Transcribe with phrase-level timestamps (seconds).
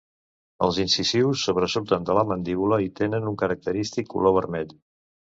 [0.67, 4.73] Els incisius sobresurten de la mandíbula i tenen un característic color vermell.